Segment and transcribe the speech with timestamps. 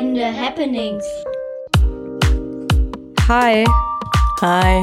[0.00, 1.04] Entscheidende Happenings.
[3.28, 3.64] Hi.
[4.40, 4.82] Hi.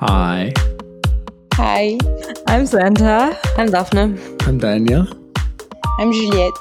[0.00, 0.52] Hi,
[1.54, 1.98] Hi,
[2.48, 3.38] I'm Santa.
[3.56, 4.18] I'm Daphne.
[4.46, 5.06] I'm Daniel.
[6.00, 6.58] I'm Juliette.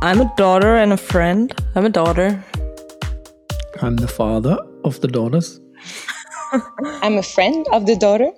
[0.00, 1.52] I'm a daughter and a friend.
[1.74, 2.42] I'm a daughter.
[3.82, 5.60] I'm the father of the daughters.
[7.02, 8.32] I'm a friend of the daughter.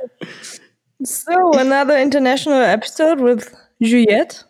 [1.02, 4.44] So, another international episode with Juliette.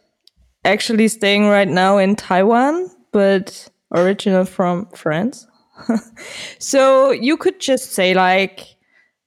[0.64, 5.46] Actually, staying right now in Taiwan, but original from France.
[6.58, 8.76] so, you could just say like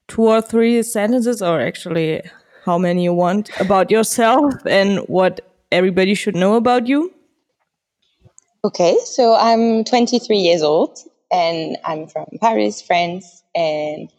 [0.08, 2.22] two or three sentences, or actually
[2.66, 5.42] how many you want, about yourself and what
[5.72, 7.14] everybody should know about you.
[8.64, 10.98] Okay, so I'm 23 years old
[11.32, 14.10] and I'm from Paris, France, and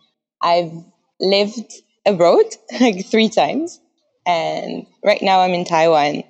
[0.43, 0.73] I've
[1.21, 1.73] lived
[2.07, 2.45] abroad
[2.81, 3.81] like three times.
[4.27, 6.23] And right now I'm in Taiwan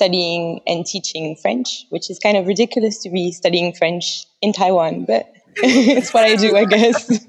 [0.00, 5.04] studying and teaching French, which is kind of ridiculous to be studying French in Taiwan,
[5.04, 7.04] but it's what I do, I guess.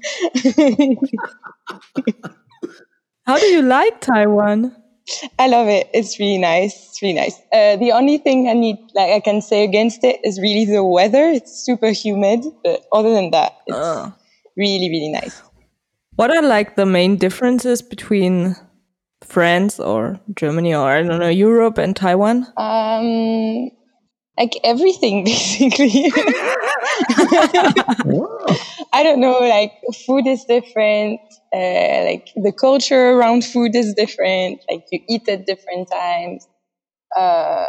[3.26, 4.74] How do you like Taiwan?
[5.38, 5.88] I love it.
[5.92, 6.74] It's really nice.
[6.88, 7.36] It's really nice.
[7.52, 10.82] Uh, the only thing I need, like, I can say against it is really the
[10.84, 11.24] weather.
[11.28, 14.10] It's super humid, but other than that, it's Uh.
[14.56, 15.42] really, really nice.
[16.16, 18.54] What are like the main differences between
[19.32, 22.46] France or Germany or I don't know Europe and Taiwan?
[22.56, 23.70] Um,
[24.38, 26.12] like everything, basically.
[28.92, 29.38] I don't know.
[29.40, 29.72] Like
[30.06, 31.20] food is different.
[31.52, 34.60] Uh, like the culture around food is different.
[34.70, 36.46] Like you eat at different times.
[37.16, 37.66] Uh,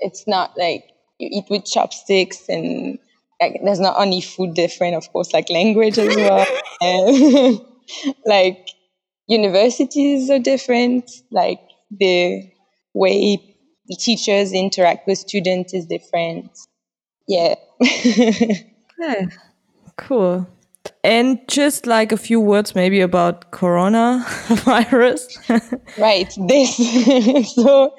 [0.00, 0.84] it's not like
[1.18, 2.98] you eat with chopsticks and
[3.40, 6.46] like there's not only food different, of course, like language as well.
[6.80, 7.60] and
[8.26, 8.68] like
[9.28, 11.10] universities are different.
[11.30, 12.50] Like the
[12.94, 13.38] way
[13.86, 16.50] the teachers interact with students is different.
[17.26, 17.54] Yeah.
[19.00, 19.28] Okay,
[19.96, 20.48] cool.
[21.04, 25.22] And just like a few words maybe about coronavirus.
[25.98, 26.36] right.
[26.48, 26.76] This.
[27.54, 27.94] so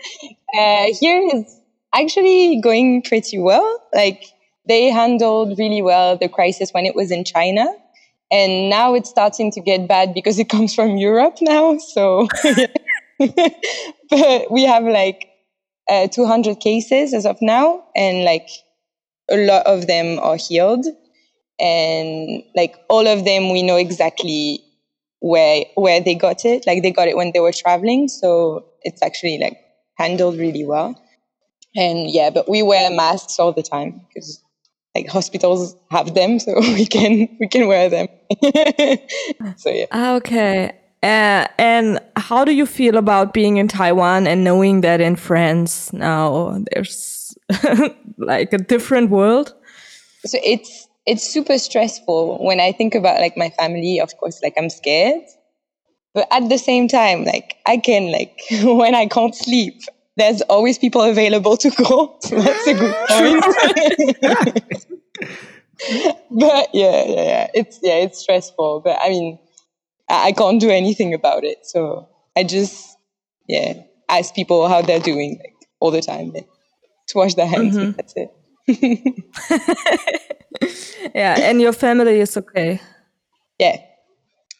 [0.58, 1.58] uh, here is
[1.94, 3.82] actually going pretty well.
[3.94, 4.26] Like
[4.68, 7.66] they handled really well the crisis when it was in China.
[8.32, 11.78] And now it's starting to get bad because it comes from Europe now.
[11.78, 12.28] So,
[13.20, 15.30] but we have like
[15.90, 18.48] uh, 200 cases as of now, and like
[19.30, 20.86] a lot of them are healed.
[21.60, 24.64] And like all of them, we know exactly
[25.20, 26.66] where where they got it.
[26.66, 29.58] Like they got it when they were traveling, so it's actually like
[29.98, 30.96] handled really well.
[31.76, 34.42] And yeah, but we wear masks all the time because
[34.96, 38.08] like hospitals have them, so we can we can wear them.
[39.58, 39.86] so yeah.
[39.92, 40.72] Ah, okay.
[41.02, 45.94] Uh, and how do you feel about being in Taiwan and knowing that in France
[45.94, 47.38] now there's
[48.18, 49.54] like a different world?
[50.26, 54.00] so it's it's super stressful when I think about like my family.
[54.00, 55.24] Of course, like I'm scared,
[56.14, 59.82] but at the same time, like I can like when I can't sleep,
[60.20, 62.18] there's always people available to call.
[62.22, 63.46] So that's a good point.
[66.32, 68.82] but yeah, yeah, yeah, it's yeah, it's stressful.
[68.82, 69.40] But I mean,
[70.10, 71.66] I, I can't do anything about it.
[71.66, 72.98] So I just
[73.48, 73.74] yeah
[74.10, 76.34] ask people how they're doing like all the time.
[76.34, 77.76] To wash their hands.
[77.76, 78.30] but That's it.
[81.16, 82.80] Yeah, and your family is okay.
[83.60, 83.78] yeah,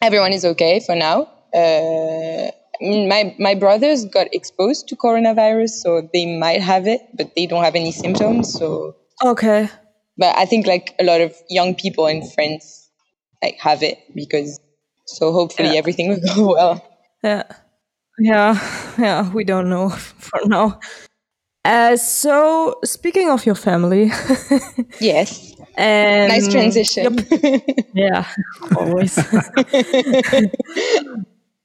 [0.02, 1.28] everyone is okay for now.
[1.54, 7.46] Uh, my my brothers got exposed to coronavirus, so they might have it, but they
[7.46, 8.52] don't have any symptoms.
[8.52, 9.68] So, Okay.
[10.16, 12.90] but I think like a lot of young people in France
[13.42, 14.58] like have it because.
[15.06, 15.78] So hopefully Yeah.
[15.82, 16.84] everything will go well.
[17.24, 17.42] Yeah.
[18.18, 18.54] Yeah.
[18.96, 19.32] Yeah.
[19.32, 19.88] We don't know
[20.28, 20.78] for now.
[21.64, 24.10] Uh, so speaking of your family,
[25.00, 27.18] Yes, and nice transition.
[27.92, 28.24] Yeah,
[28.76, 29.18] always.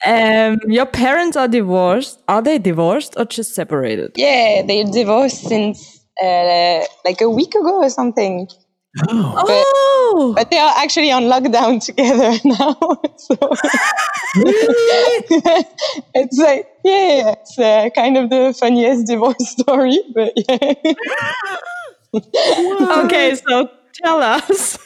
[0.06, 2.22] Um, your parents are divorced.
[2.28, 4.12] Are they divorced or just separated?
[4.16, 8.48] yeah, they divorced since uh, like a week ago or something.
[9.10, 12.76] Oh, Oh, But they are actually on lockdown together now.
[13.18, 13.36] so
[16.16, 20.74] it's like, yeah, it's uh, kind of the funniest divorce story, but yeah.
[23.04, 23.36] okay.
[23.36, 23.70] So
[24.04, 24.78] tell us.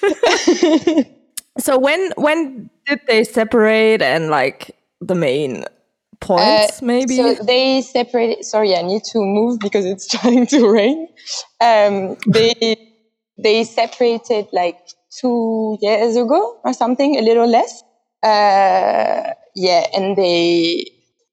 [1.59, 5.65] so when when did they separate and like the main
[6.19, 7.19] points maybe?
[7.21, 8.43] Uh, So they separated.
[8.45, 11.07] Sorry, I need to move because it's trying to rain.
[11.61, 12.53] Um, they
[13.37, 14.77] they separated like
[15.19, 17.83] two years ago or something, a little less.
[18.21, 20.85] Uh, yeah, and they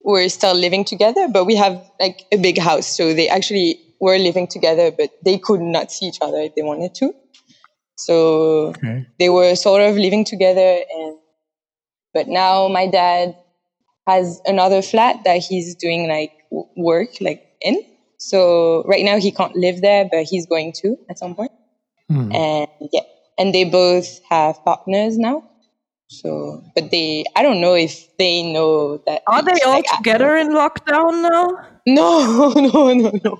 [0.04, 4.18] were still living together, but we have like a big house, so they actually were
[4.18, 7.12] living together, but they could not see each other if they wanted to.
[7.96, 9.06] So Okay.
[9.18, 11.18] they were sort of living together and
[12.12, 13.36] but now my dad
[14.06, 16.32] has another flat that he's doing like
[16.76, 17.82] work like in
[18.18, 21.52] so right now he can't live there but he's going to at some point
[22.08, 22.30] Hmm.
[22.32, 23.00] and yeah
[23.36, 25.42] and they both have partners now
[26.08, 30.36] so but they i don't know if they know that Are they all like, together
[30.36, 31.66] in lockdown now?
[31.86, 33.38] no no no no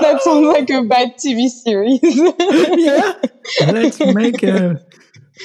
[0.00, 3.12] that sounds like a bad tv series yeah.
[3.70, 4.80] Let's make a,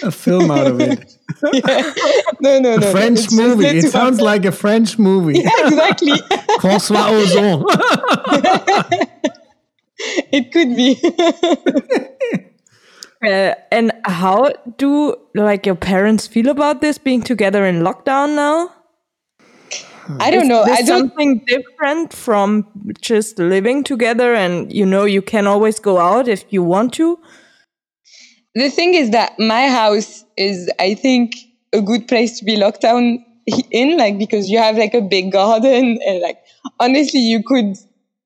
[0.01, 1.15] a film out of it.
[1.53, 1.93] yeah.
[2.39, 2.91] no no no no.
[2.91, 3.65] French It's just movie.
[3.67, 4.25] It sounds them.
[4.25, 5.39] like a French movie.
[5.39, 6.11] exactly
[6.59, 7.63] François Ozon.
[10.31, 10.99] it could be
[13.25, 18.69] Uh, and how do like your parents feel about this being together in lockdown now?
[20.19, 22.67] i don't know Is i don't something different from
[22.99, 27.17] just living together and you know you can always go out if you want to?
[28.55, 31.33] The thing is that my house is i think
[31.73, 33.23] a good place to be locked down
[33.71, 36.37] in like because you have like a big garden and like
[36.79, 37.75] honestly you could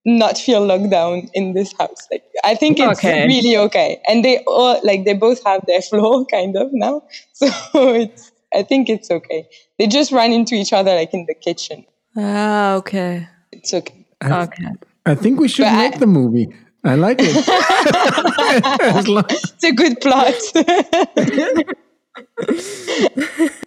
[0.05, 3.25] not feel locked down in this house like i think it's Okay.
[3.25, 7.01] really okay and they all like they both have their floor kind of now
[7.33, 7.47] so
[7.93, 9.47] it's i think it's okay
[9.79, 11.85] they just run into each other like in the kitchen
[12.19, 13.27] Ah, okay.
[13.51, 14.65] it's okay Okay.
[15.05, 16.47] I think we should But I- make the movie.
[16.87, 19.07] I like it.
[19.07, 20.33] Long- it's a good plot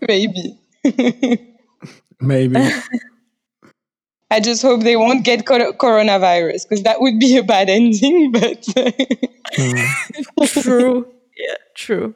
[0.08, 0.56] maybe
[2.20, 2.60] Maybe.
[4.30, 8.32] I just hope they won't get cor- coronavirus because that would be a bad ending.
[8.32, 8.62] But
[10.48, 11.06] true.
[11.36, 12.14] Yeah, true.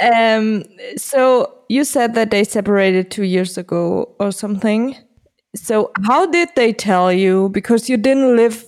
[0.00, 0.64] Um
[0.96, 4.96] so you said that they separated 2 years ago or something.
[5.54, 8.64] So how did they tell you because you didn't live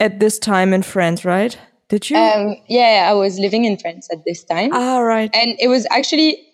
[0.00, 1.56] at this time in France, right?
[1.88, 2.16] Did you?
[2.16, 5.30] um, yeah, I was living in France at this time, ah, right.
[5.34, 6.44] and it was actually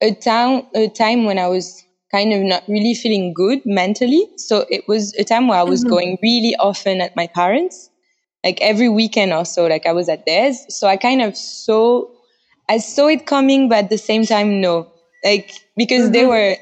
[0.00, 4.28] a time a time when I was kind of not really feeling good mentally.
[4.36, 7.90] So it was a time where I was going really often at my parents,
[8.44, 9.66] like every weekend or so.
[9.66, 12.04] Like I was at theirs, so I kind of saw
[12.68, 14.90] I saw it coming, but at the same time, no.
[15.24, 16.56] Like because they were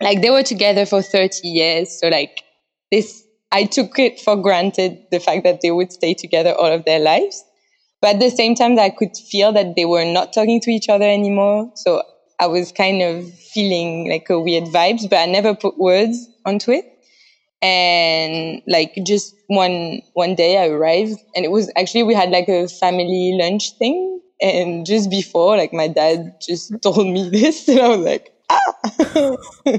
[0.00, 2.00] like they were together for 30 years.
[2.00, 2.42] So like
[2.90, 6.84] this I took it for granted the fact that they would stay together all of
[6.84, 7.44] their lives.
[8.00, 10.88] But at the same time I could feel that they were not talking to each
[10.88, 11.70] other anymore.
[11.74, 12.02] So
[12.38, 16.70] I was kind of feeling like a weird vibes, but I never put words onto
[16.70, 16.84] it.
[17.60, 22.48] And like just one one day I arrived and it was actually we had like
[22.48, 27.80] a family lunch thing and just before like my dad just told me this and
[27.80, 29.36] I was like ah!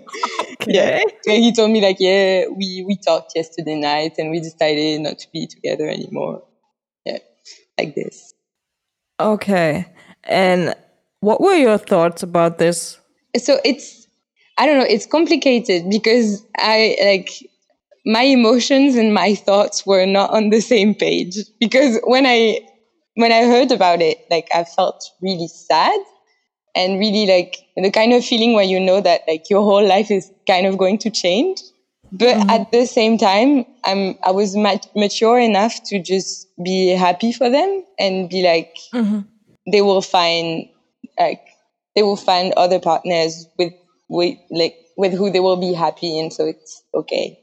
[0.67, 1.01] Yeah.
[1.25, 5.19] And he told me like yeah we we talked yesterday night and we decided not
[5.19, 6.43] to be together anymore.
[7.05, 7.19] Yeah
[7.77, 8.33] like this.
[9.19, 9.85] Okay.
[10.25, 10.75] And
[11.21, 12.99] what were your thoughts about this?
[13.37, 14.07] so it's
[14.57, 17.29] i don't know it's complicated because i like
[18.05, 22.59] my emotions and my thoughts were not on the same page because when i
[23.15, 25.99] when i heard about it like i felt really sad
[26.75, 30.11] and really like the kind of feeling where you know that like your whole life
[30.11, 31.61] is kind of going to change.
[32.11, 32.49] But mm-hmm.
[32.49, 37.51] at the same time i'm i was mat- mature enough to just be happy for
[37.51, 39.19] them and be like mm-hmm.
[39.71, 40.67] they will find
[41.19, 41.45] like
[41.95, 43.73] they will find other partners with
[44.09, 47.39] with like with who they will be happy and so it's okay.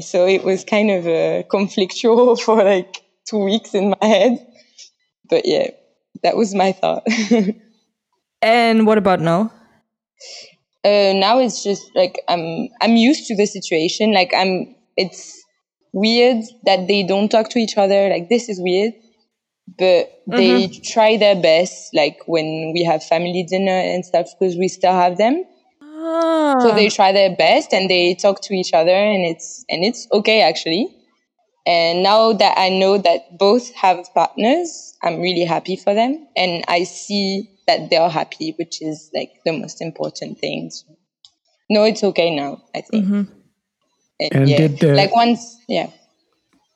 [0.00, 4.44] So it was kind of a conflictual for like two weeks in my head.
[5.28, 5.70] But yeah
[6.22, 7.06] that was my thought
[8.42, 9.52] And what about now?
[10.84, 14.12] uh, now it's just like I'm I'm used to the situation.
[14.12, 15.42] Like I'm it's
[15.92, 18.08] weird that they don't talk to each other.
[18.08, 18.94] Like this is weird.
[19.78, 24.68] But they try their best, like when we have family dinner and stuff, because we
[24.68, 25.44] still have them.
[25.82, 29.84] Ah, So they try their best and they talk to each other, and it's and
[29.84, 30.88] it's okay actually.
[31.70, 36.64] And now that I know that both have partners, I'm really happy for them, and
[36.66, 40.70] I see that they're happy, which is like the most important thing.
[40.72, 40.98] So,
[41.70, 42.60] no, it's okay now.
[42.74, 43.06] I think.
[43.06, 43.28] And,
[44.32, 45.90] And yeah, did, uh, like once, yeah,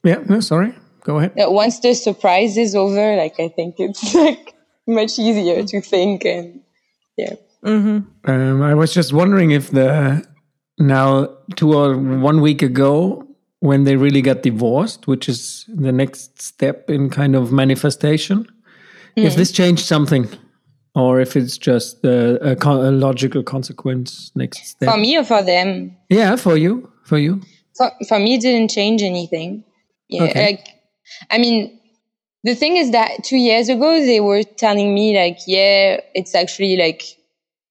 [0.04, 0.72] Yeah, no, sorry.
[1.02, 1.32] Go ahead.
[1.36, 4.54] Uh, once the surprise is over, like I think it's like
[4.86, 6.60] much easier to think and
[7.16, 7.34] yeah.
[7.64, 10.24] Um, I was just wondering if the
[10.78, 13.23] now two or one week ago
[13.64, 18.46] when they really got divorced, which is the next step in kind of manifestation,
[19.16, 19.36] if mm.
[19.36, 20.28] this changed something,
[20.94, 24.90] or if it's just a, a, a logical consequence next step.
[24.90, 27.40] For me or for them, yeah, for you, for you.
[27.74, 29.64] for, for me, it didn't change anything.
[30.08, 30.44] Yeah, Okay.
[30.44, 30.68] like
[31.30, 31.80] I mean,
[32.42, 36.76] the thing is that two years ago they were telling me like, yeah, it's actually
[36.76, 37.02] like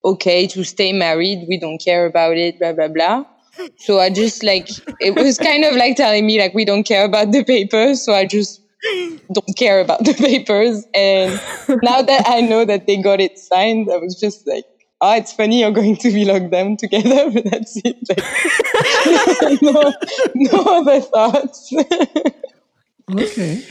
[0.04, 1.46] okay to stay married.
[1.48, 2.58] We don't care about it.
[2.58, 3.26] Blah blah blah.
[3.78, 4.68] So I just like
[5.00, 8.02] it was kind of like telling me like we don't care about the papers.
[8.04, 8.62] So I just
[9.32, 10.86] don't care about the papers.
[10.94, 11.40] And
[11.84, 14.66] now that I know that they got it signed, I was just like.
[15.06, 17.98] Oh, it's funny you're going to be locked down together, but that's it.
[18.08, 19.94] Like, no,
[20.34, 21.74] no other thoughts.
[23.14, 23.66] Okay.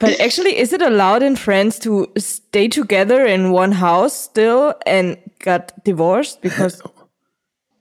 [0.00, 5.16] But actually, is it allowed in France to stay together in one house still and
[5.38, 6.42] got divorced?
[6.42, 6.82] Because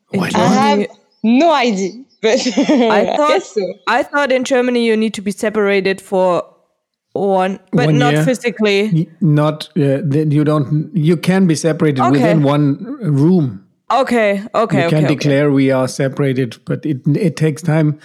[0.10, 0.51] Why in I not?
[0.51, 3.73] have Germany- no idea, but I I thought guess so.
[3.87, 6.43] I thought in Germany you need to be separated for
[7.13, 8.23] one, but One not year.
[8.23, 9.09] physically.
[9.19, 10.89] Not uh, then you don't.
[10.95, 12.11] You can be separated Okay.
[12.11, 13.65] within one room.
[13.91, 15.15] Okay, okay, You can okay.
[15.15, 17.99] declare we are separated, but it it takes time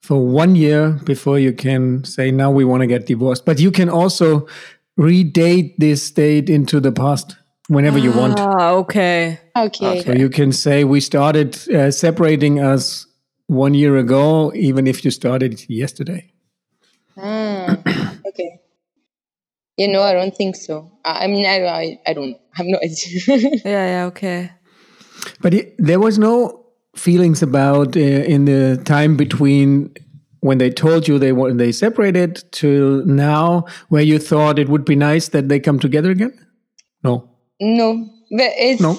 [0.00, 3.44] for one year before you can say now we want to get divorced.
[3.44, 4.46] But you can also
[4.98, 7.36] redate this date into the past
[7.68, 8.38] whenever you want.
[8.38, 9.40] Ah, okay.
[9.56, 10.02] Okay.
[10.02, 13.06] So you can say we started uh, separating us
[13.46, 16.32] one year ago, even if you started yesterday.
[17.16, 17.76] Ah,
[18.28, 18.60] okay.
[19.76, 20.90] You know, I don't think so.
[21.04, 23.60] I, I mean, I, I, I don't have no idea.
[23.64, 24.50] Yeah, yeah, okay.
[25.40, 29.94] But it, there was no feelings about uh, in the time between
[30.40, 34.84] when they told you they were they separated till now, where you thought it would
[34.84, 36.32] be nice that they come together again.
[37.02, 37.28] No,
[37.60, 38.98] no, but it's no.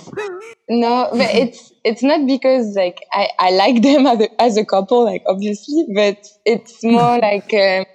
[0.70, 4.66] no, but it's it's not because like I I like them as a, as a
[4.66, 7.86] couple, like obviously, but it's more like um,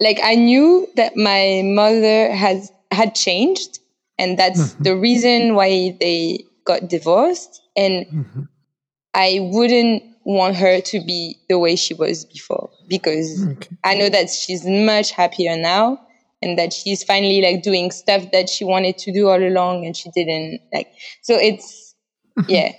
[0.00, 3.80] like I knew that my mother has had changed,
[4.18, 8.06] and that's the reason why they got divorced, and
[9.14, 13.76] I wouldn't want her to be the way she was before because Okay.
[13.82, 16.06] I know that she's much happier now
[16.42, 19.96] and that she's finally like doing stuff that she wanted to do all along and
[19.96, 20.88] she didn't like
[21.22, 21.94] so it's
[22.48, 22.72] yeah.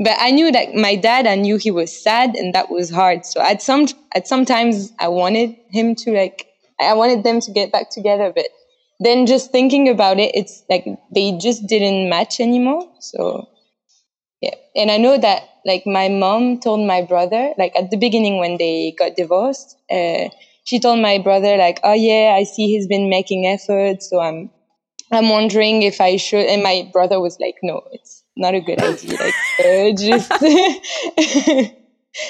[0.00, 3.26] But I knew that my dad I knew he was sad and that was hard.
[3.26, 6.46] So at some at sometimes I wanted him to like
[6.80, 8.46] I wanted them to get back together but
[9.00, 12.88] then just thinking about it it's like they just didn't match anymore.
[13.00, 13.48] So
[14.40, 14.54] yeah.
[14.76, 18.56] And I know that like my mom told my brother, like at the beginning when
[18.56, 20.28] they got divorced, uh,
[20.68, 24.10] she told my brother like, oh yeah, I see he's been making efforts.
[24.10, 24.50] So I'm,
[25.10, 26.44] I'm wondering if I should.
[26.44, 29.16] And my brother was like, no, it's not a good idea.
[29.18, 29.32] Like,
[29.64, 30.30] uh, just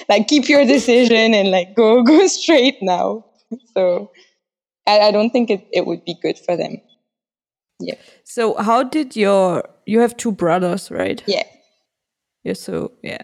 [0.08, 3.24] like keep your decision and like go, go straight now.
[3.74, 4.12] So
[4.86, 6.76] I, I don't think it, it would be good for them.
[7.80, 7.96] Yeah.
[8.22, 11.20] So how did your you have two brothers, right?
[11.26, 11.42] Yeah.
[12.44, 13.22] Yeah, so yeah.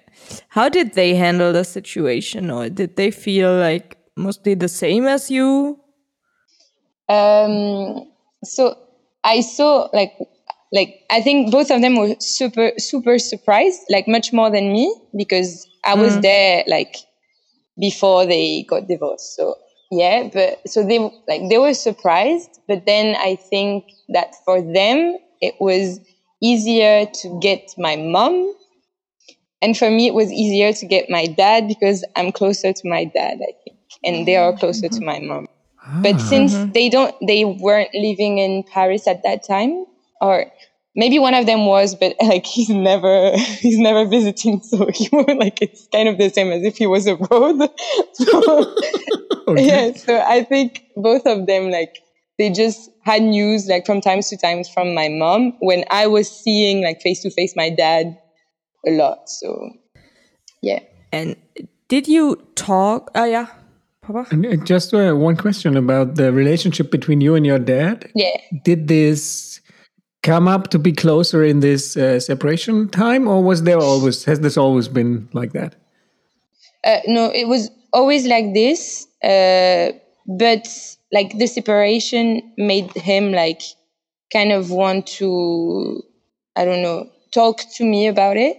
[0.48, 5.30] How did they handle the situation or did they feel like mostly the same as
[5.30, 5.78] you?
[7.08, 8.10] Um,
[8.44, 8.78] so
[9.22, 10.12] I saw like
[10.72, 14.94] like I think both of them were super super surprised, like much more than me
[15.16, 16.96] because I was there like
[17.78, 19.36] before they got divorced.
[19.36, 19.56] So
[19.90, 25.18] yeah, but so they like they were surprised, but then I think that for them
[25.40, 26.00] it was
[26.42, 28.54] easier to get my mom
[29.64, 33.04] and for me it was easier to get my dad because I'm closer to my
[33.04, 33.73] dad, I think,
[34.04, 35.46] and they are closer to my mom.
[36.02, 39.84] But since they don't, they weren't living in Paris at that time,
[40.20, 40.46] or
[40.96, 45.36] maybe one of them was, but like he's never, he's never visiting, so he was
[45.36, 47.70] like it's kind of the same as if he was abroad.
[48.14, 48.76] so,
[49.56, 51.98] yeah, so I think both of them like
[52.38, 56.30] they just had news like from times to times from my mom when I was
[56.30, 58.18] seeing like face to face my dad
[58.86, 59.28] a lot.
[59.28, 59.70] So
[60.62, 60.80] yeah.
[61.12, 61.36] And
[61.88, 63.10] did you talk?
[63.14, 63.46] Ah, yeah,
[64.06, 64.26] Papa.
[64.30, 68.10] And uh, just uh, one question about the relationship between you and your dad.
[68.14, 68.36] Yeah.
[68.64, 69.60] Did this
[70.22, 74.40] come up to be closer in this uh, separation time, or was there always has
[74.40, 75.74] this always been like that?
[76.84, 79.06] Uh, no, it was always like this.
[79.22, 79.92] Uh,
[80.26, 80.68] but
[81.12, 83.62] like the separation made him like
[84.32, 86.02] kind of want to,
[86.56, 88.56] I don't know, talk to me about it.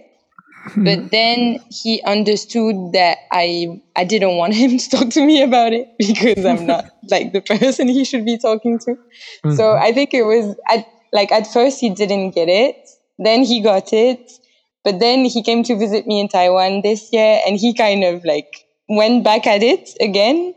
[0.68, 0.84] Hmm.
[0.84, 5.72] But then he understood that I I didn't want him to talk to me about
[5.72, 8.96] it because I'm not like the person he should be talking to.
[9.44, 9.52] Hmm.
[9.52, 12.76] So I think it was at like at first he didn't get it.
[13.18, 14.32] Then he got it.
[14.84, 18.24] But then he came to visit me in Taiwan this year and he kind of
[18.24, 20.54] like went back at it again.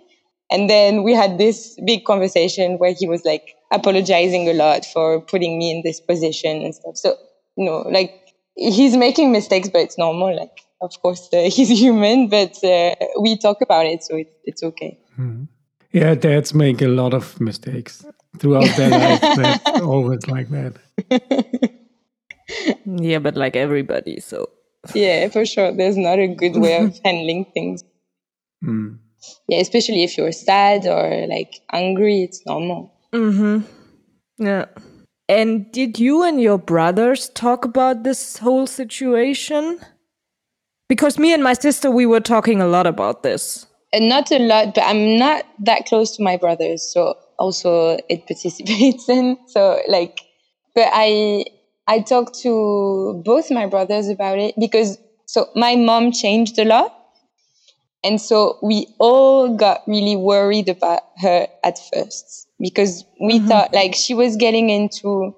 [0.51, 5.21] And then we had this big conversation where he was like apologizing a lot for
[5.21, 6.97] putting me in this position and stuff.
[6.97, 7.15] So,
[7.55, 8.18] you know, like
[8.59, 10.35] he's making mistakes, but it's normal.
[10.35, 14.63] Like of course, uh, he's human, but uh, we talk about it, so it, it's
[14.63, 14.97] okay.
[15.91, 18.05] Yeah, dads make a lot of mistakes
[18.37, 19.21] throughout their life.
[19.21, 20.73] That's always like that.
[22.85, 24.49] Yeah, but like everybody, so
[24.95, 25.71] Yeah, for sure.
[25.71, 27.83] There's not a good way of handling things.
[29.47, 32.93] Yeah, especially if you're sad or like angry, it's normal.
[33.13, 33.65] Mm-hmm.
[34.43, 34.65] yeah.
[35.29, 39.79] And did you and your brothers talk about this whole situation?
[40.89, 43.67] Because me and my sister, we were talking a lot about this.
[43.93, 48.25] And not a lot, but I'm not that close to my brothers, so also it
[48.25, 49.37] participates in.
[49.47, 50.19] So like,
[50.73, 51.45] but I
[51.87, 56.95] I talked to both my brothers about it because so my mom changed a lot,
[58.03, 63.47] and so we all got really worried about her at first because we mm-hmm.
[63.47, 65.35] thought like she was getting into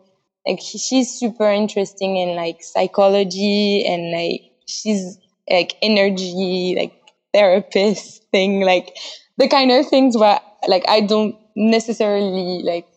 [0.48, 5.18] like she's super interesting in like psychology and like she's
[5.50, 6.94] like energy like
[7.34, 8.96] therapist thing like
[9.38, 12.88] the kind of things where like I don't necessarily like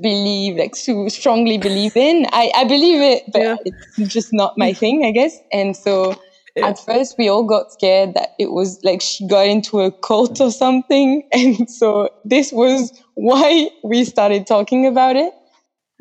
[0.00, 2.26] believe like so strongly believe in.
[2.32, 3.56] I, I believe it but Yeah.
[3.98, 5.38] it's just not my thing I guess.
[5.52, 6.16] And so
[6.56, 10.40] at first we all got scared that it was like she got into a cult
[10.40, 15.32] or something and so this was why we started talking about it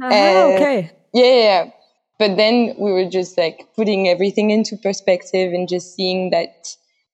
[0.01, 0.91] Ah, Uh, okay.
[1.13, 1.71] yeah, yeah, yeah.
[2.19, 6.53] But then we were just like putting everything into perspective and just seeing that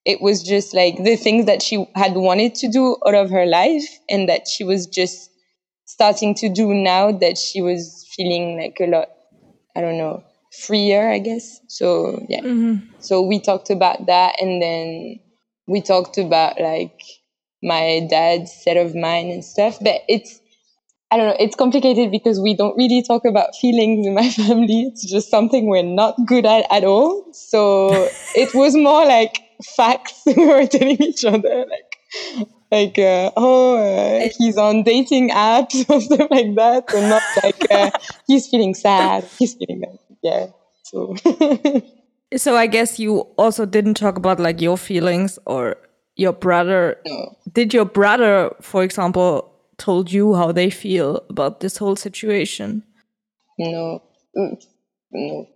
[0.04, 3.46] it was just like the things that she had wanted to do out of her
[3.46, 5.30] life and that she was just
[5.86, 9.08] starting to do now that she was feeling like a lot,
[9.76, 11.60] I don't know, freer, I guess.
[11.68, 12.40] So, yeah.
[13.00, 15.20] So we talked about that and then
[15.66, 17.00] we talked about like
[17.62, 19.78] my dad's set of mind and stuff.
[19.80, 20.40] But it's,
[21.10, 24.82] I don't know, it's complicated because we don't really talk about feelings in my family.
[24.82, 27.32] It's just something we're not good at at all.
[27.32, 29.40] So it was more like
[29.76, 35.88] facts we were telling each other, like, like, uh, oh, uh, he's on dating apps
[35.88, 37.90] or stuff like that, and not like uh,
[38.26, 40.46] he's feeling sad, he's feeling like, yeah.
[40.84, 41.16] So
[42.36, 45.76] So I guess you also didn't talk about like your feelings or
[46.16, 46.98] your brother.
[47.06, 47.36] no.
[47.52, 52.82] Did your brother, for example, told you how they feel about this whole situation?
[53.58, 54.02] No,
[54.36, 54.62] Mm,
[55.12, 55.46] no,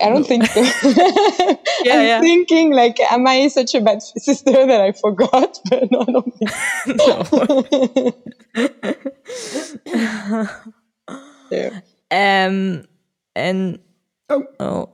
[0.00, 0.62] I don't think so.
[1.84, 2.20] Yeah, I'm yeah.
[2.20, 5.58] thinking like, am I such a bad sister that I forgot?
[5.70, 6.50] But no, I don't think.
[7.00, 8.12] so.
[11.50, 11.80] yeah.
[12.10, 12.84] Um,
[13.34, 13.78] and
[14.30, 14.44] Oh.
[14.60, 14.88] oh,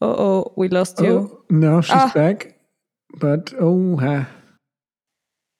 [0.00, 1.30] oh, oh, we lost you.
[1.32, 2.12] Oh, no, she's Ah.
[2.14, 2.58] back.
[3.18, 4.28] But oh, ha.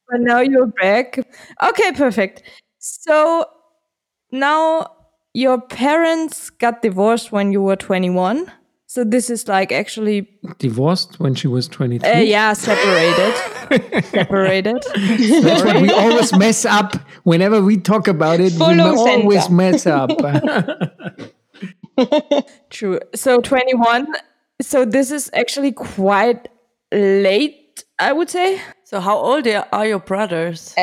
[0.08, 1.18] But now you're back.
[1.62, 2.42] Okay, perfect.
[2.78, 3.44] So
[4.30, 4.86] now
[5.34, 8.50] your parents got divorced when you were 21.
[8.88, 12.08] So this is like actually, divorced when she was 23.
[12.08, 14.04] uh, yeah, separated.
[14.04, 14.76] separated.
[15.42, 16.94] That's what we always mess up
[17.24, 18.52] whenever we talk about it.
[18.52, 20.10] Follow we always mess up.
[22.70, 23.00] True.
[23.14, 24.06] So 21.
[24.60, 26.48] So this is actually quite
[26.92, 28.60] late, I would say.
[28.84, 30.74] So how old are are your brothers?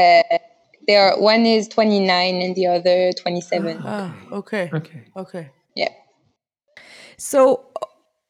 [0.88, 3.82] They are one is 29 and the other 27.
[3.86, 4.70] ah, okay.
[4.74, 5.04] okay.
[5.16, 5.50] Okay.
[5.76, 5.90] Yeah.
[7.18, 7.66] So,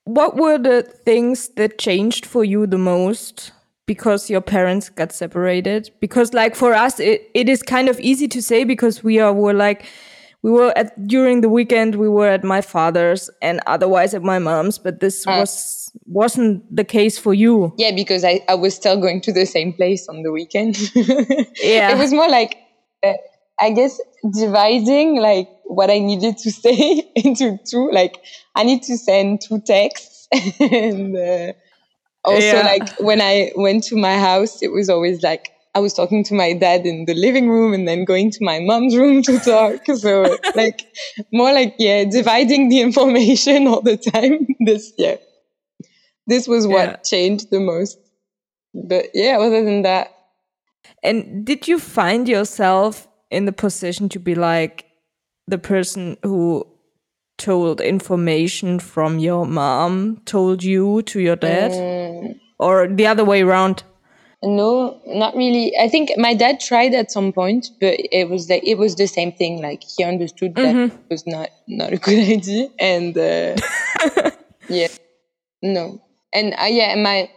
[0.06, 3.52] what were the things that changed for you the most
[3.86, 5.90] because your parents got separated?
[6.00, 9.34] Because, like, for us, it, it is kind of easy to say because we are
[9.34, 9.86] were like,
[10.44, 14.40] we were at during the weekend we were at my father's and otherwise at my
[14.40, 17.74] mom's, but this was wasn't the case for you.
[17.78, 20.78] Yeah, because I, I was still going to the same place on the weekend.
[21.64, 21.92] Yeah.
[21.96, 22.58] It was more like,
[23.04, 23.14] uh,
[23.60, 24.00] I guess,
[24.34, 27.90] dividing like what I needed to say into two.
[27.92, 28.18] Like,
[28.56, 30.28] I need to send two texts.
[30.60, 31.54] and uh,
[32.26, 32.64] also, Yeah.
[32.64, 36.34] like, when I went to my house, it was always like, I was talking to
[36.36, 39.86] my dad in the living room and then going to my mom's room to talk.
[39.96, 40.82] So, like,
[41.32, 45.18] more like, yeah, dividing the information all the time this year.
[46.28, 46.96] This was what Yeah.
[46.98, 47.98] changed the most.
[48.74, 50.12] But yeah, other than that,
[51.04, 54.86] And did you find yourself in the position to be like
[55.48, 56.66] the person who
[57.38, 61.72] told information from your mom told you to your dad?
[61.72, 62.40] Mm.
[62.60, 63.84] Or the other way around?
[64.44, 65.74] No, not really.
[65.80, 69.08] I think my dad tried at some point, but it was like it was the
[69.08, 69.62] same thing.
[69.62, 73.56] Like he understood that it was not not a good idea, and uh,
[74.70, 74.88] yeah,
[75.62, 76.02] no,
[76.34, 77.30] and uh, yeah, my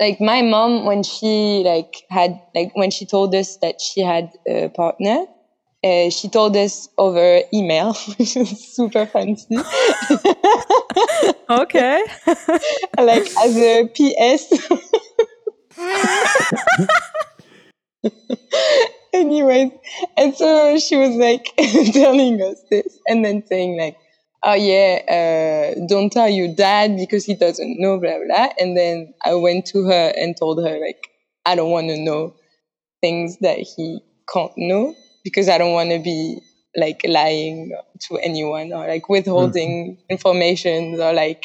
[0.00, 4.30] like my mom when she like had like when she told us that she had
[4.48, 5.26] a partner.
[5.84, 9.56] Uh, she told us over email, which is super fancy.
[11.50, 12.04] Okay.
[12.98, 14.68] like as a PS.
[19.12, 19.70] Anyways,
[20.16, 21.52] and so she was like
[21.92, 23.96] telling us this and then saying like,
[24.42, 28.48] oh yeah, uh, don't tell your dad because he doesn't know, blah, blah.
[28.58, 31.08] And then I went to her and told her like,
[31.44, 32.34] I don't want to know
[33.00, 34.00] things that he
[34.32, 36.40] can't know because I don't want to be
[36.76, 37.76] like lying
[38.08, 41.44] to anyone or like withholding information or like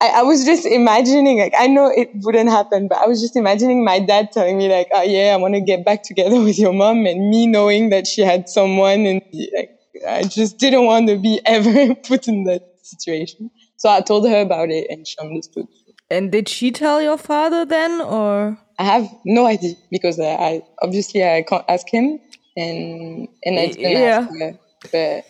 [0.00, 3.36] I, I was just imagining like I know it wouldn't happen, but I was just
[3.36, 6.58] imagining my dad telling me like, "Oh yeah, I want to get back together with
[6.58, 9.20] your mom," and me knowing that she had someone, and
[9.56, 9.70] like
[10.06, 13.50] I just didn't want to be ever put in that situation.
[13.76, 15.66] So I told her about it, and she understood.
[16.10, 18.58] And did she tell your father then, or?
[18.78, 22.18] I have no idea because I, I obviously I can't ask him,
[22.56, 24.18] and and I didn't Yeah.
[24.18, 24.52] ask her.
[24.92, 25.24] But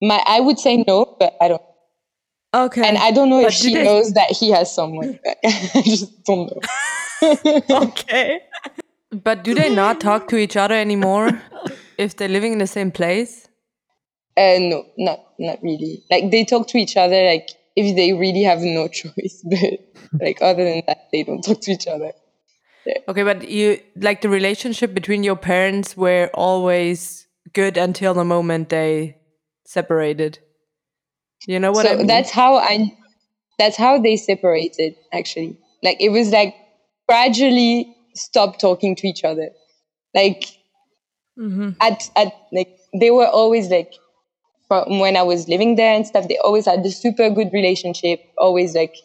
[0.00, 1.60] my I would say no, but I don't.
[2.54, 2.86] Okay.
[2.88, 5.18] And I don't know But if she they- knows that he has someone.
[5.44, 6.60] I just don't know.
[7.88, 8.40] okay.
[9.10, 11.40] But do they not talk to each other anymore
[11.98, 13.48] if they're living in the same place?
[14.36, 16.02] Uh, no, not not really.
[16.10, 20.42] Like they talk to each other like if they really have no choice, but like
[20.42, 22.12] other than that, they don't talk to each other.
[23.08, 28.68] Okay, but you like the relationship between your parents were always good until the moment
[28.68, 29.16] they
[29.64, 30.40] separated.
[31.46, 32.06] You know what so I mean?
[32.06, 32.92] that's how I.
[33.58, 34.94] That's how they separated.
[35.12, 36.54] Actually, like it was like
[37.08, 39.50] gradually stop talking to each other.
[40.14, 40.44] Like
[41.38, 41.70] mm-hmm.
[41.80, 43.92] at at like they were always like
[44.68, 46.28] from when I was living there and stuff.
[46.28, 48.20] They always had this super good relationship.
[48.38, 48.96] Always like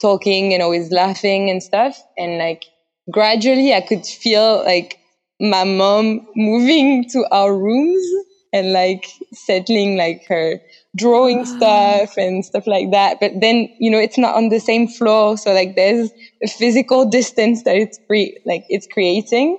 [0.00, 2.00] talking and always laughing and stuff.
[2.16, 2.64] And like
[3.10, 4.98] gradually I could feel like
[5.40, 8.06] my mom moving to our rooms
[8.52, 10.60] and like settling like her
[10.96, 11.44] drawing ah.
[11.44, 13.20] stuff and stuff like that.
[13.20, 15.36] But then, you know, it's not on the same floor.
[15.36, 16.10] So like there's
[16.42, 19.58] a physical distance that it's cre- like it's creating.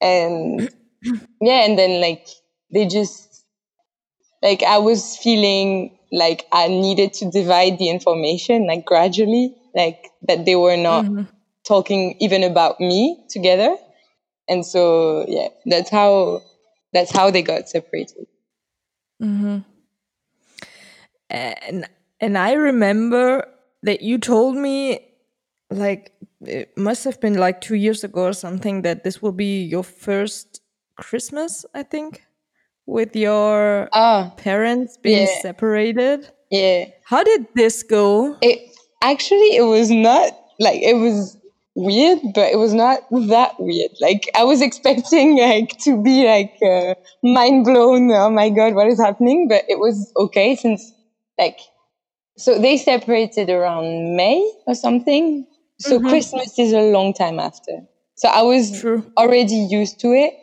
[0.00, 0.70] And
[1.40, 2.26] yeah, and then like
[2.72, 3.44] they just
[4.42, 10.44] like I was feeling like I needed to divide the information like gradually, like that
[10.44, 11.22] they were not mm-hmm.
[11.66, 13.76] talking even about me together.
[14.48, 16.42] And so yeah, that's how
[16.92, 18.26] that's how they got separated.
[19.22, 19.58] Mm-hmm.
[21.30, 21.88] And
[22.20, 23.46] and I remember
[23.82, 25.00] that you told me
[25.70, 29.62] like it must have been like 2 years ago or something that this will be
[29.62, 30.60] your first
[30.96, 32.22] Christmas, I think,
[32.86, 35.40] with your Ah, parents being yeah.
[35.42, 36.30] separated.
[36.50, 36.86] yeah.
[37.04, 38.36] How did this go?
[38.42, 38.58] It
[39.02, 41.36] actually it was not like it was
[41.74, 43.90] weird, but it was not that weird.
[44.00, 48.10] Like I was expecting like to be like uh, mind blown.
[48.12, 49.48] Oh my god, what is happening?
[49.48, 50.92] But it was okay since
[51.38, 51.58] like
[52.36, 55.46] so they separated around May or something.
[55.80, 56.08] So mm-hmm.
[56.08, 57.82] Christmas is a long time after.
[58.16, 59.04] So I was True.
[59.16, 60.34] already used to it,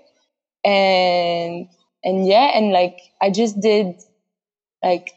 [0.64, 1.68] and
[2.04, 3.96] and yeah, and like I just did
[4.84, 5.12] like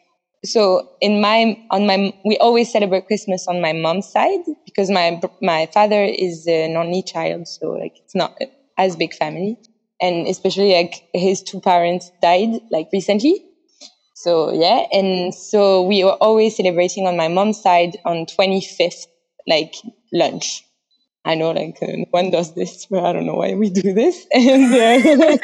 [0.45, 5.21] so in my on my we always celebrate christmas on my mom's side because my
[5.41, 8.37] my father is an only child so like it's not
[8.77, 9.57] as big family
[10.01, 13.43] and especially like his two parents died like recently
[14.25, 19.07] so yeah and so we were always celebrating on my mom's side on 25th
[19.47, 19.75] like
[20.13, 20.65] lunch
[21.25, 23.95] I know like uh, no one does this, but I don't know why we do
[23.95, 24.27] this.
[24.35, 25.39] And uh,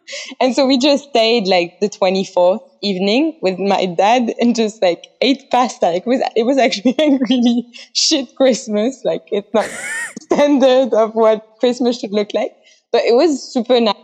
[0.40, 5.02] and so we just stayed like the 24th evening with my dad and just like
[5.20, 5.92] ate pasta.
[5.92, 9.00] It was it was actually a really shit Christmas.
[9.04, 9.68] Like it's not
[10.22, 12.52] standard of what Christmas should look like,
[12.92, 13.94] but it was super nice.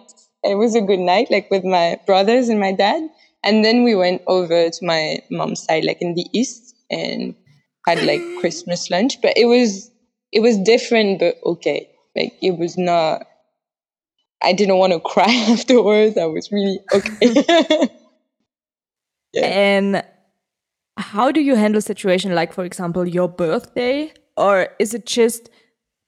[0.43, 3.03] It was a good night, like with my brothers and my dad.
[3.43, 7.35] And then we went over to my mom's side, like in the east, and
[7.87, 9.21] had like Christmas lunch.
[9.23, 9.91] But it was
[10.33, 11.89] it was different, but okay.
[12.17, 13.27] Like it was not.
[14.43, 16.17] I didn't want to cry afterwards.
[16.19, 17.89] I was really okay.
[19.43, 20.03] And
[20.97, 25.49] how do you handle situation like for example your birthday or is it just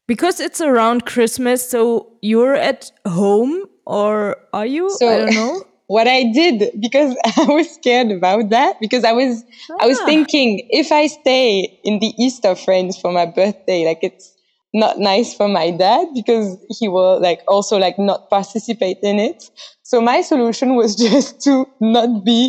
[0.07, 4.91] because it's around Christmas so you're at home or are you?
[4.91, 5.65] So- I don't know.
[5.93, 9.45] What I did because I was scared about that because I was
[9.81, 10.07] I was Ah.
[10.11, 14.33] thinking if I stay in the Easter friends for my birthday, like it's
[14.73, 16.47] not nice for my dad because
[16.79, 19.37] he will like also like not participate in it.
[19.83, 22.41] So my solution was just to not be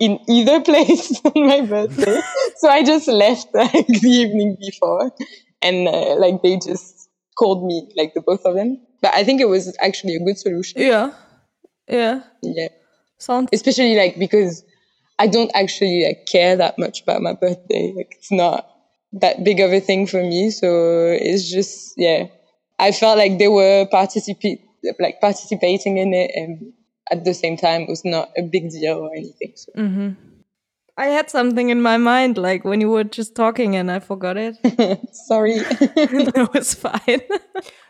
[0.00, 2.18] in either place on my birthday.
[2.56, 5.10] so I just left like the evening before
[5.62, 8.78] and uh, like they just called me like the both of them.
[9.02, 10.80] But I think it was actually a good solution.
[10.80, 11.12] Yeah.
[11.88, 12.22] Yeah.
[12.42, 12.68] Yeah
[13.18, 14.64] Sounds especially like because
[15.18, 17.92] I don't actually like care that much about my birthday.
[17.96, 18.68] Like it's not
[19.12, 20.50] that big of a thing for me.
[20.50, 20.66] So
[21.08, 22.26] it's just yeah.
[22.78, 24.60] I felt like they were participate
[25.00, 26.72] like participating in it and
[27.10, 29.52] at the same time it was not a big deal or anything.
[29.54, 29.72] So.
[29.76, 30.10] Mm-hmm.
[30.98, 34.36] I had something in my mind, like when you were just talking and I forgot
[34.38, 34.56] it.
[35.14, 35.56] Sorry.
[36.12, 37.20] no, was fine.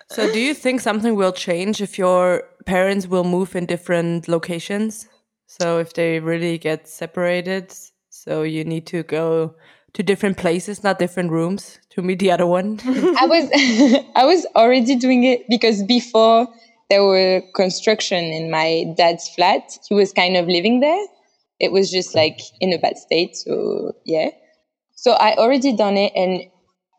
[0.08, 5.08] So, do you think something will change if your parents will move in different locations?
[5.46, 7.72] So, if they really get separated,
[8.10, 9.54] so you need to go
[9.94, 12.80] to different places, not different rooms, to meet the other one.
[12.84, 13.50] I was
[14.16, 16.48] I was already doing it because before
[16.90, 19.78] there were construction in my dad's flat.
[19.88, 21.04] He was kind of living there.
[21.58, 23.36] It was just like in a bad state.
[23.36, 24.30] So yeah.
[24.94, 26.42] So I already done it and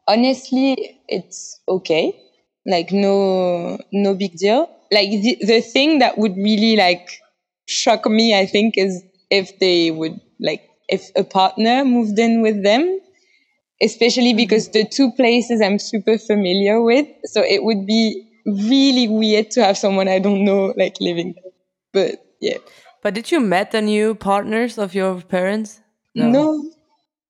[0.07, 2.19] honestly it's okay.
[2.65, 4.69] Like no no big deal.
[4.91, 7.21] Like the, the thing that would really like
[7.67, 12.63] shock me, I think, is if they would like if a partner moved in with
[12.63, 12.99] them
[13.81, 17.07] especially because the two places I'm super familiar with.
[17.25, 21.51] So it would be really weird to have someone I don't know like living there.
[21.93, 22.57] But yeah.
[23.03, 25.81] but did you met the new partners of your parents?
[26.15, 26.63] No.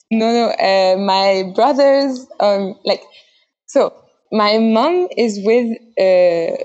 [0.10, 0.50] No, no.
[0.52, 3.02] Uh, my brothers, um, like,
[3.66, 3.94] so
[4.32, 6.64] my mom is with a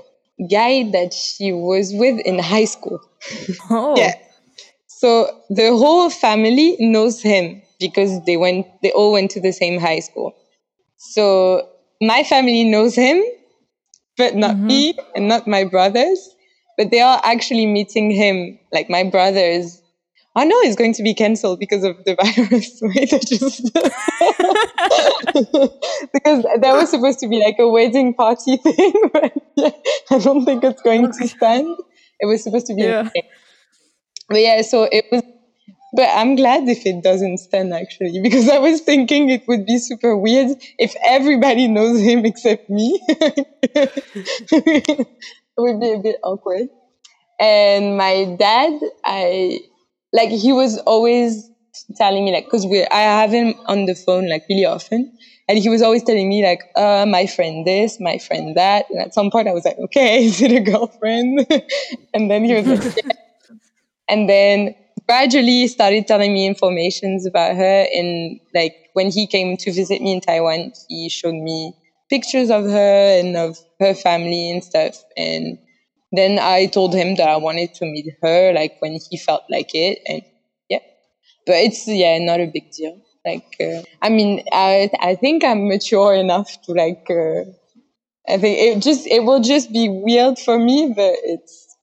[0.49, 2.99] guy that she was with in high school.
[3.69, 4.13] Oh, Yeah.
[4.87, 9.79] So the whole family knows him because they went, they all went to the same
[9.79, 10.33] high school.
[10.97, 11.67] So
[12.01, 13.21] my family knows him,
[14.17, 14.67] but not mm-hmm.
[14.67, 16.29] me and not my brothers.
[16.77, 18.59] But they are actually meeting him.
[18.71, 19.82] Like my brothers,
[20.35, 22.79] I know it's going to be cancelled because of the virus.
[23.29, 23.71] Just
[26.13, 29.69] because there was supposed to be like a wedding party thing, but yeah,
[30.09, 31.77] I don't think it's going to stand.
[32.19, 33.09] It was supposed to be Yeah.
[34.29, 35.21] but yeah, so it was.
[35.95, 39.77] But I'm glad if it doesn't stand actually, because I was thinking it would be
[39.77, 42.99] super weird if everybody knows him except me.
[43.07, 45.07] it
[45.55, 46.69] would be a bit awkward.
[47.39, 48.73] And my dad,
[49.05, 49.59] I
[50.13, 51.49] like he was always
[51.97, 55.11] telling me like because we I have him on the phone like really often,
[55.47, 58.85] and he was always telling me like, uh, my friend this, my friend that.
[58.89, 61.45] And at some point, I was like, okay, is it a girlfriend?
[62.13, 63.11] and then he was like, yeah.
[64.09, 64.73] and then
[65.07, 70.01] gradually he started telling me informations about her and like when he came to visit
[70.01, 71.73] me in taiwan he showed me
[72.09, 75.57] pictures of her and of her family and stuff and
[76.13, 79.71] then i told him that i wanted to meet her like when he felt like
[79.73, 80.21] it and
[80.69, 80.79] yeah
[81.45, 85.67] but it's yeah not a big deal like uh, i mean i i think i'm
[85.67, 87.43] mature enough to like uh,
[88.27, 91.77] i think it just it will just be weird for me but it's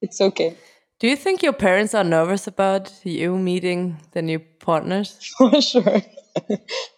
[0.00, 0.56] it's okay
[1.02, 5.18] Do you think your parents are nervous about you meeting the new partners?
[5.38, 5.82] for sure.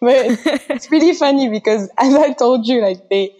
[0.05, 0.21] but
[0.69, 3.33] it's really funny because as I told you, like they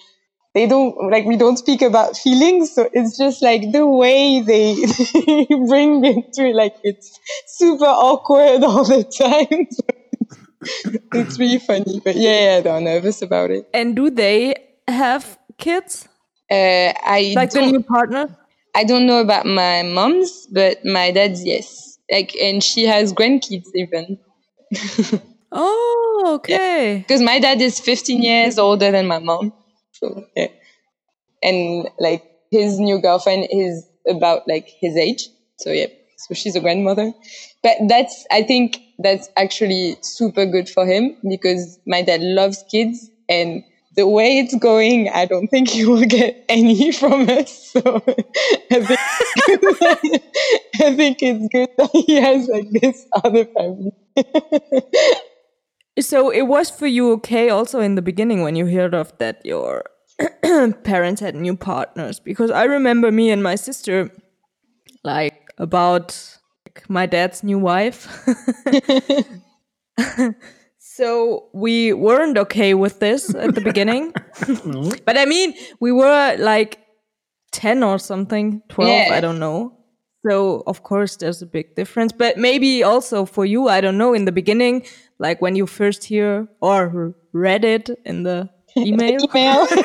[0.56, 4.74] they don't like we don't speak about feelings, so it's just like the way they,
[5.28, 9.68] they bring it to like it's super awkward all the time.
[11.14, 13.70] It's, really funny, but yeah, yeah, they're nervous about it.
[13.72, 14.56] and do they
[14.88, 16.08] have kids?
[16.50, 18.36] Uh, I Like the new partner?
[18.74, 22.00] I don't know about my mom's, but my dad's yes.
[22.12, 24.18] Like, and she has grandkids even.
[25.52, 27.06] Oh, okay.
[27.08, 29.54] because my dad is 15 years older than my mom.
[30.00, 30.48] So yeah.
[31.44, 35.30] And like his new girlfriend is about like his age.
[35.58, 35.88] So yeah.
[36.18, 37.14] So she's a grandmother.
[37.64, 43.10] But that's I think that's actually super good for him because my dad loves kids
[43.30, 43.64] and
[43.96, 47.72] the way it's going, I don't think he will get any from us.
[47.72, 47.82] So
[48.72, 49.00] I think,
[50.82, 53.94] I think it's good that he has like this other family.
[56.00, 59.46] So it was for you okay also in the beginning when you heard of that
[59.46, 59.86] your
[60.84, 64.12] parents had new partners because I remember me and my sister
[65.04, 68.08] like about like, my dad's new wife.
[70.80, 74.14] so we weren't okay with this at the beginning.
[75.06, 76.80] but I mean, we were like
[77.52, 79.14] 10 or something, 12, Yeah.
[79.14, 79.78] I don't know.
[80.28, 84.14] So of course there's a big difference, but maybe also for you, I don't know,
[84.14, 84.86] in the beginning,
[85.20, 89.18] like when you first hear or read it in the email.
[89.34, 89.68] email.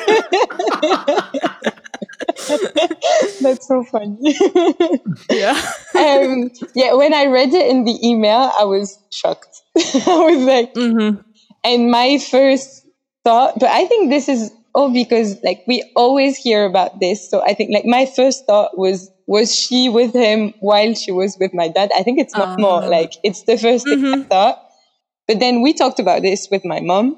[3.41, 4.35] That's so funny.
[5.29, 5.59] yeah.
[5.95, 9.61] um, yeah, when I read it in the email, I was shocked.
[9.77, 11.23] I was like, Mhm.
[11.63, 12.85] and my first
[13.23, 17.29] thought, but I think this is all because like we always hear about this.
[17.29, 21.37] So I think like my first thought was, was she with him while she was
[21.39, 21.91] with my dad?
[21.95, 24.63] I think it's not more like it's the 1st thing I thought.
[25.31, 27.17] But then we talked about this with my mom.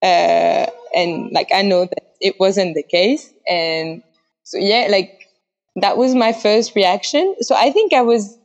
[0.00, 3.28] Uh, and like I know that it wasn't the case.
[3.44, 4.04] And
[4.44, 5.26] so yeah, like
[5.74, 7.34] that was my first reaction.
[7.40, 8.38] So I think I was,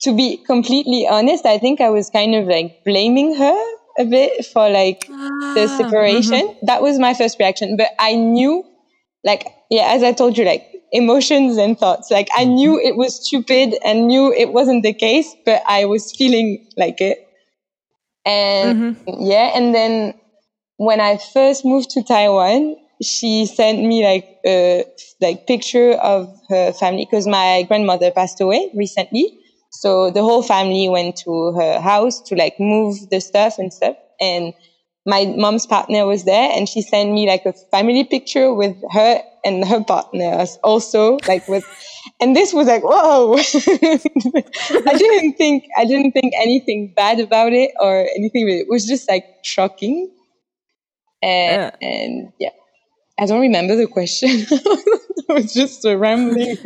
[0.00, 3.64] to be completely honest, I think I was kind of like blaming her
[3.98, 5.76] a bit for like the ah, mm-hmm.
[5.76, 6.56] separation.
[6.62, 7.76] That was my first reaction.
[7.76, 8.64] But I knew,
[9.24, 12.10] like, yeah, as I told you, like emotions and thoughts.
[12.10, 12.54] Like I mm-hmm.
[12.54, 17.02] knew it was stupid and knew it wasn't the case, but I was feeling like
[17.02, 17.27] it.
[18.24, 19.22] And mm-hmm.
[19.22, 20.14] yeah, and then
[20.76, 24.84] when I first moved to Taiwan, she sent me like a
[25.20, 29.38] like picture of her family because my grandmother passed away recently.
[29.70, 33.96] So the whole family went to her house to like move the stuff and stuff.
[34.20, 34.54] And
[35.06, 39.22] my mom's partner was there and she sent me like a family picture with her
[39.44, 41.64] and her partner also like with
[42.20, 47.70] and this was like whoa i didn't think i didn't think anything bad about it
[47.80, 50.10] or anything it was just like shocking
[51.22, 51.88] and, Yeah.
[51.88, 52.50] and yeah
[53.18, 56.56] i don't remember the question it was just a rambling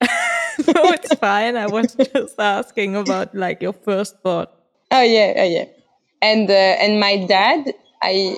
[0.66, 1.56] no, it's fine.
[1.56, 4.52] I was just asking about like your first thought.
[4.90, 5.64] Oh yeah, oh yeah.
[6.20, 8.36] And uh, and my dad, I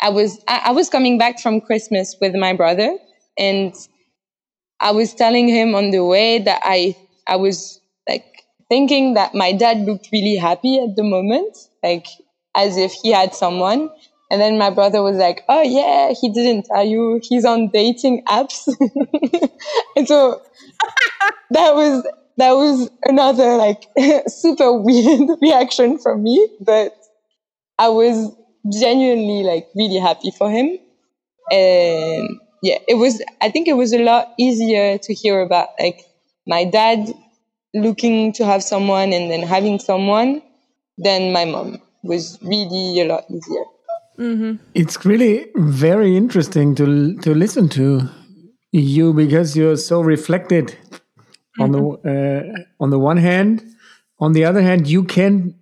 [0.00, 2.96] I was I, I was coming back from Christmas with my brother,
[3.38, 3.74] and
[4.80, 6.94] I was telling him on the way that I
[7.26, 8.24] I was like
[8.68, 12.06] thinking that my dad looked really happy at the moment, like
[12.56, 13.90] as if he had someone.
[14.30, 18.22] And then my brother was like, "Oh yeah, he didn't tell you he's on dating
[18.28, 18.66] apps."
[19.96, 20.40] and so
[21.50, 22.06] that was
[22.36, 23.78] that was another like
[24.28, 26.92] super weird reaction from me, but
[27.78, 28.34] I was
[28.72, 30.78] genuinely like really happy for him.
[31.52, 32.28] And
[32.64, 36.00] yeah, it was I think it was a lot easier to hear about like
[36.46, 37.12] my dad
[37.74, 40.40] looking to have someone and then having someone
[40.96, 43.64] than my mom was really a lot easier.
[44.74, 48.08] It's really very interesting to to listen to
[48.72, 50.74] you because you're so reflected
[51.60, 53.62] on the uh, on the one hand,
[54.20, 55.54] on the other hand, you can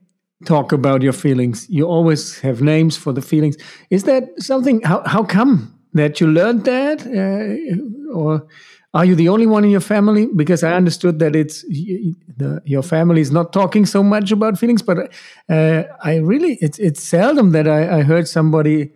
[0.45, 1.67] talk about your feelings.
[1.69, 3.57] You always have names for the feelings.
[3.91, 4.83] Is that something?
[4.83, 8.47] How how come that you learned that, uh, or
[8.95, 10.27] are you the only one in your family?
[10.27, 14.83] Because I understood that it's the, your family is not talking so much about feelings,
[14.83, 15.13] but
[15.49, 18.93] uh, I really it's it's seldom that I, I heard somebody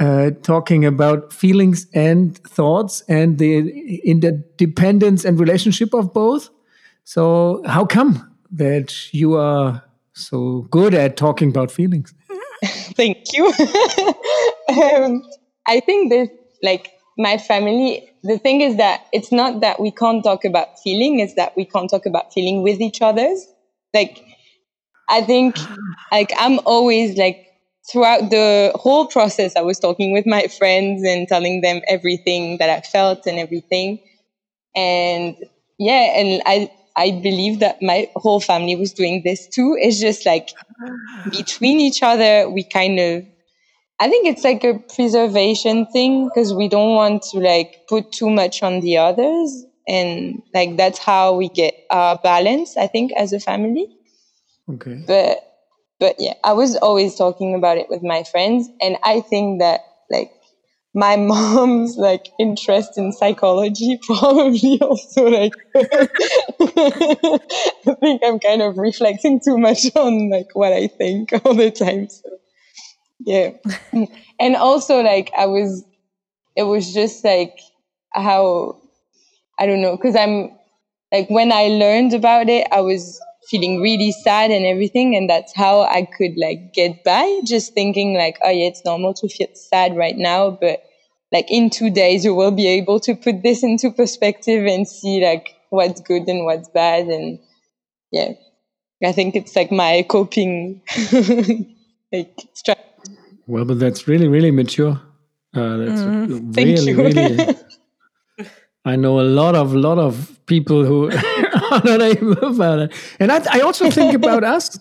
[0.00, 6.50] uh, talking about feelings and thoughts and the interdependence and relationship of both.
[7.04, 12.14] So, how come that you are so good at talking about feelings?
[12.64, 13.46] Thank you.
[14.68, 15.22] um,
[15.68, 16.30] I think that
[16.64, 21.20] like my family, the thing is that it's not that we can't talk about feeling,
[21.20, 23.46] it's that we can't talk about feeling with each other's.
[23.94, 24.22] Like,
[25.08, 25.56] I think
[26.12, 27.38] like I'm always like
[27.90, 32.70] throughout the whole process, I was talking with my friends and telling them everything that
[32.70, 34.00] I felt and everything.
[34.76, 35.36] And
[35.78, 39.76] yeah, and I, I believe that my whole family was doing this too.
[39.80, 40.48] It's just like
[41.32, 43.24] between each other, we kind of,
[44.00, 48.30] I think it's like a preservation thing because we don't want to like put too
[48.30, 49.64] much on the others.
[49.88, 53.88] And like that's how we get our balance, I think, as a family
[54.70, 55.02] Okay.
[55.06, 55.38] but
[55.98, 59.80] but yeah i was always talking about it with my friends and i think that
[60.10, 60.30] like
[60.94, 67.38] my mom's like interest in psychology probably also like i
[68.00, 72.06] think i'm kind of reflecting too much on like what i think all the time
[72.08, 72.28] so
[73.20, 73.50] yeah
[73.92, 74.08] mm.
[74.40, 75.84] and also like i was
[76.56, 77.58] it was just like
[78.12, 78.80] how
[79.58, 80.50] i don't know because i'm
[81.12, 85.16] like when I learned about it, I was feeling really sad and everything.
[85.16, 89.14] And that's how I could like get by just thinking like, oh yeah, it's normal
[89.14, 90.50] to feel sad right now.
[90.50, 90.82] But
[91.32, 95.24] like in two days, you will be able to put this into perspective and see
[95.24, 97.06] like what's good and what's bad.
[97.06, 97.38] And
[98.12, 98.32] yeah,
[99.02, 100.82] I think it's like my coping
[102.12, 102.87] like strategy.
[103.48, 105.00] Well, but that's really, really mature.
[105.54, 106.00] Uh, that's
[106.54, 106.96] Thank really, you.
[106.96, 107.56] really.
[108.84, 111.10] I know a lot of lot of people who
[111.72, 114.78] are not able about it, and I, I also think about us.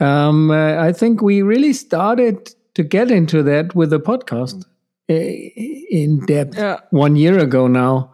[0.00, 4.64] Um, uh, I think we really started to get into that with the podcast
[5.10, 6.80] uh, in depth Yeah.
[6.90, 8.12] one year ago now,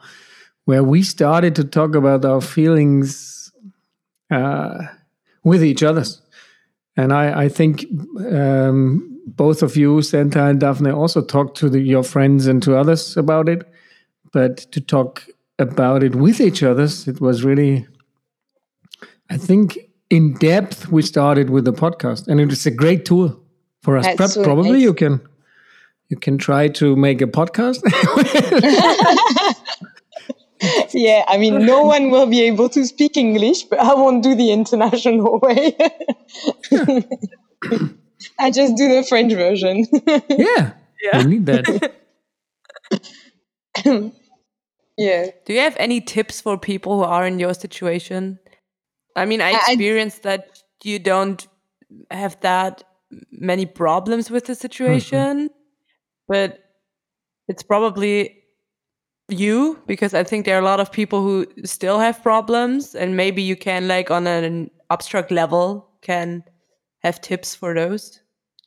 [0.66, 3.51] where we started to talk about our feelings
[4.30, 4.78] uh,
[5.45, 6.05] with each other,
[6.97, 7.86] And I, I think
[8.32, 12.76] um, both of you, Santa and Daphne, also talk to the, your friends and to
[12.76, 13.66] others about it.
[14.32, 15.24] But to talk
[15.58, 17.86] about it with each others, it was really,
[19.30, 19.78] I think,
[20.10, 20.88] in depth.
[20.88, 23.40] We started with the podcast, and it is a great tool
[23.82, 24.34] for us.
[24.34, 25.20] So Probably you can
[26.08, 27.82] you can try to make a podcast.
[30.92, 34.34] Yeah, I mean, no one will be able to speak English, but I won't do
[34.34, 35.76] the international way.
[38.39, 39.84] I just do the French version.
[40.28, 40.72] yeah,
[41.18, 41.93] we need that.
[44.97, 45.26] yeah.
[45.45, 48.39] Do you have any tips for people who are in your situation?
[49.16, 51.47] I mean, I I- I- experienced that you don't
[52.11, 52.84] have that
[53.32, 55.55] many problems with the situation, mm-hmm.
[56.28, 56.59] but
[57.49, 58.45] it's probably
[59.28, 63.16] you because I think there are a lot of people who still have problems, and
[63.16, 66.45] maybe you can, like, on an abstract level, can
[67.03, 68.20] have tips for those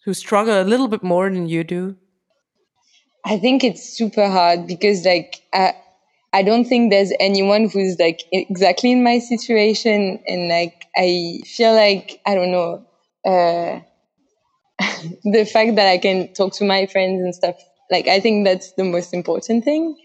[0.05, 1.95] who struggle a little bit more than you do.
[3.25, 5.73] I think it's super hard because like I,
[6.33, 10.19] I don't think there's anyone who's like exactly in my situation.
[10.27, 12.85] And like I feel like I don't know
[13.25, 13.81] uh
[15.23, 17.55] the fact that I can talk to my friends and stuff
[17.91, 19.95] like I think that's the most important thing.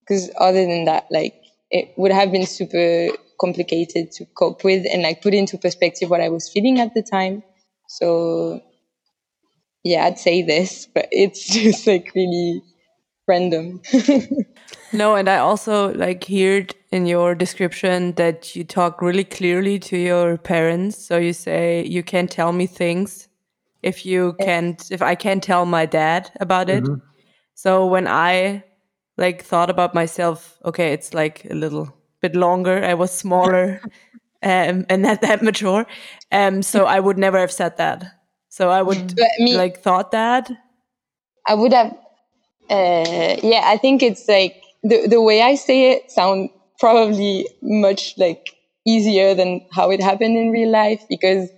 [0.00, 1.34] Because other than that like
[1.70, 3.08] it would have been super
[3.40, 7.02] complicated to cope with and like put into perspective what I was feeling at the
[7.02, 7.42] time.
[7.88, 8.60] So
[9.84, 12.62] yeah I'd say this but it's just like really
[13.26, 13.80] random
[14.92, 19.96] No, and I also like heard in your description that you talk really clearly to
[19.96, 20.96] your parents.
[20.96, 23.28] So you say you can't tell me things
[23.82, 26.84] if you can't if I can't tell my dad about it.
[27.54, 28.64] So when I
[29.16, 32.84] like thought about myself, okay, it's like a little bit longer.
[32.84, 33.80] I was smaller
[34.42, 35.86] um, and not that mature.
[36.32, 38.04] Um, so I would never have said that.
[38.50, 40.50] So I would me- like thought that.
[41.46, 41.92] I would have,
[42.68, 48.14] uh, yeah, I think it's like the, the way I say it sound probably much
[48.18, 48.50] like
[48.86, 51.50] easier than how it happened in real life because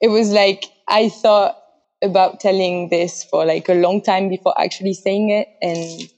[0.00, 1.56] it was like I thought
[2.02, 6.10] about telling this for like a long time before actually saying it and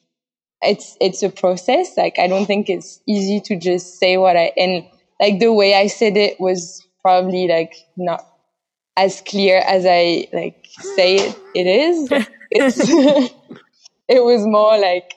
[0.63, 4.53] it's it's a process like i don't think it's easy to just say what i
[4.57, 4.85] and
[5.21, 8.25] like the way i said it was probably like not
[8.97, 10.67] as clear as i like
[10.97, 12.11] say it it is.
[12.55, 12.79] It's
[14.09, 15.15] it was more like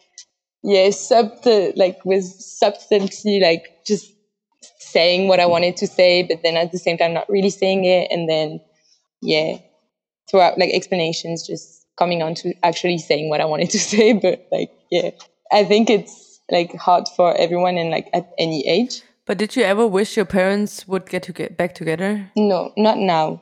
[0.64, 4.10] yeah subtle like with subtlety like just
[4.80, 7.84] saying what i wanted to say but then at the same time not really saying
[7.84, 8.10] it.
[8.10, 8.62] And then
[9.22, 9.58] yeah
[10.32, 14.14] throughout like explanations just coming on to actually saying what i wanted to say.
[14.14, 15.10] But like yeah
[15.52, 19.02] i think it's like hard for everyone and like at any age.
[19.26, 22.32] But did you ever wish your parents would get to get back together?
[22.38, 23.42] no not now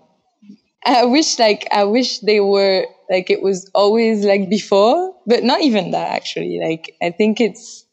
[0.85, 5.61] i wish like i wish they were like it was always like before but not
[5.61, 6.59] even that actually.
[6.61, 7.85] Like i think it's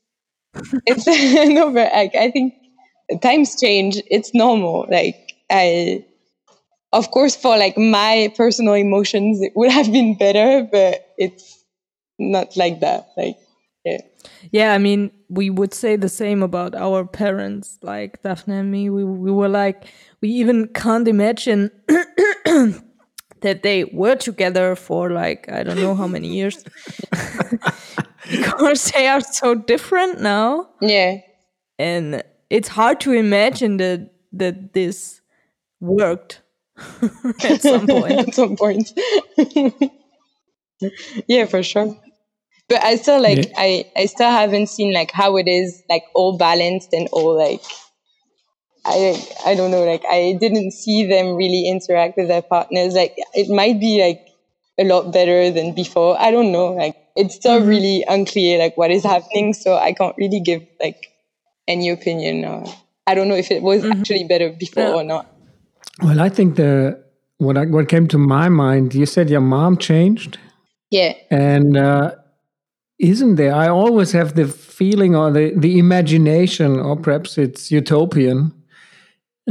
[0.87, 1.07] it's
[1.55, 2.55] no but like i think
[3.23, 4.01] times change.
[4.07, 4.87] It's normal.
[4.91, 6.05] Like i
[6.93, 11.65] of course for like my personal emotions it would have been better but it's
[12.19, 13.09] not like that.
[13.17, 13.37] Like
[13.85, 13.99] yeah.
[14.53, 18.91] Yeah, I mean, we would say the same about our parents, like Daphne and me.
[18.91, 19.87] We we were like,
[20.21, 21.71] we even can't imagine
[23.41, 26.65] that they were together for like I don't know how many years,
[28.31, 31.19] because they are so different now, yeah
[31.79, 35.21] and it's hard to imagine that that this
[35.81, 36.43] worked
[37.45, 38.13] at some point.
[38.13, 38.91] at some point.
[41.29, 41.97] yeah, for sure.
[42.69, 43.55] But I still like Yeah.
[43.57, 47.63] I I still haven't seen like how it is like all balanced and all like
[48.91, 53.15] I I don't know like I didn't see them really interact with their partners like
[53.35, 54.27] it might be like
[54.79, 58.91] a lot better than before I don't know like it's still really unclear like what
[58.91, 61.07] is happening so I can't really give like
[61.69, 62.65] any opinion or
[63.07, 64.95] I don't know if it was actually better before Yeah.
[64.95, 65.27] or not
[66.03, 67.03] Well, I think the
[67.39, 68.95] what I, what came to my mind.
[68.95, 70.39] You said your mom changed,
[70.91, 72.13] yeah and uh,
[72.99, 73.55] isn't there?
[73.55, 78.53] I always have the feeling or the the imagination, or perhaps it's utopian,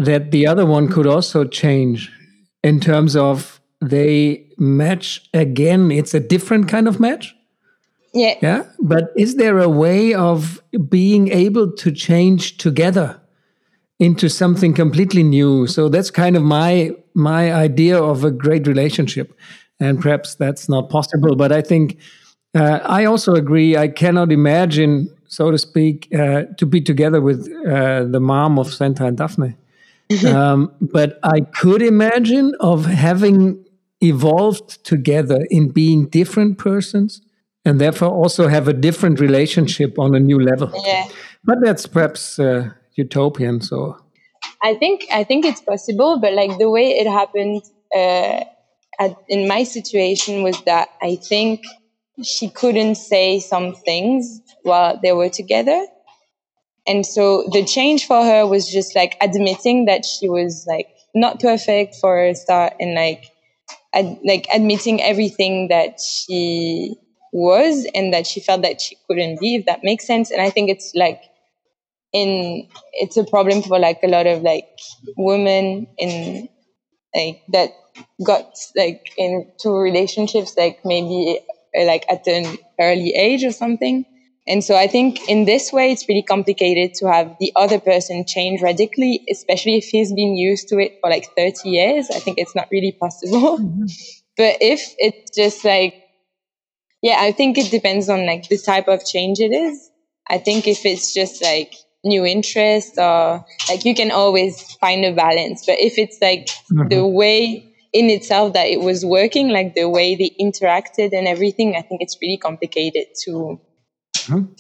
[0.06, 2.12] that the other one could also change
[2.64, 5.92] in terms of they match again.
[5.92, 7.36] It's a different kind of match.
[8.14, 8.64] yeah Yeah.
[8.80, 13.20] But is there a way of being able to change together
[14.00, 15.68] into something completely new?
[15.68, 19.38] So that's kind of my my idea of a great relationship.
[19.80, 21.98] And perhaps that's not possible, but I think
[22.54, 23.78] uh, I also agree.
[23.78, 28.74] I cannot imagine, so to speak, uh, to be together with uh, the mom of
[28.74, 29.56] Santa and Daphne.
[30.28, 33.64] um, but I could imagine of having
[34.02, 37.22] evolved together in being different persons
[37.66, 40.72] and therefore also have a different relationship on a new level.
[40.86, 41.08] Yeah.
[41.44, 43.62] But that's perhaps uh, utopian.
[43.62, 43.98] So
[44.62, 47.62] I think I think it's possible, but like the way it happened
[47.96, 48.44] uh,
[49.00, 51.64] at, in my situation was that I think
[52.24, 55.86] she couldn't say some things while they were together,
[56.90, 61.40] and so the change for her was just like admitting that she was like not
[61.42, 63.22] perfect for a start, and like
[63.94, 66.96] ad- like admitting everything that she
[67.34, 69.56] was and that she felt that she couldn't be.
[69.56, 71.20] If that makes sense, and I think it's like
[72.14, 72.64] in
[72.94, 74.66] it's a problem for like a lot of like
[75.18, 76.48] women in
[77.16, 77.72] like that
[78.26, 81.40] got like into relationships like maybe
[81.76, 84.06] like at an early age or something
[84.50, 88.26] and so i think in this way it's really complicated to have the other person
[88.26, 92.10] change radically especially if he's been used to it for like 30 years.
[92.10, 93.60] I think it's not really possible.
[93.60, 93.86] Mm-hmm.
[94.38, 95.96] But if it's just like
[97.02, 99.90] yeah i think it depends on like the type of change it is.
[100.28, 105.14] I think if it's just like new interest or like you can always find a
[105.14, 105.66] balance.
[105.66, 106.88] But if it's like mm-hmm.
[106.88, 111.76] the way in itself that it was working like the way they interacted and everything
[111.76, 113.60] i think it's really complicated to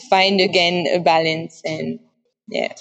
[0.10, 2.00] find again a balance and
[2.48, 2.74] yeah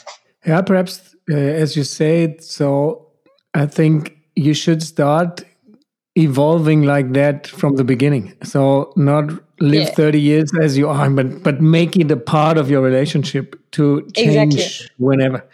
[0.47, 3.09] Yeah, perhaps uh, as you said, so
[3.55, 5.45] I think you should start
[6.17, 8.33] evolving like that from the beginning.
[8.43, 9.31] So not
[9.61, 9.95] live Yeah.
[9.95, 14.03] 30 years as you are, but but make it a part of your relationship to
[14.15, 14.87] change Exactly.
[14.99, 15.45] whenever.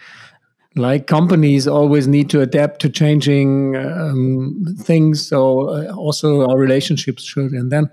[0.76, 7.22] Like companies always need to adapt to changing um, things, so uh, also our relationships
[7.24, 7.52] should.
[7.52, 7.90] And then